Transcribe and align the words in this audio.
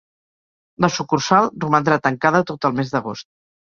La 0.85 0.89
sucursal 0.95 1.53
romandrà 1.67 2.01
tancada 2.11 2.45
tot 2.53 2.71
el 2.73 2.79
mes 2.83 2.95
d'agost. 2.99 3.35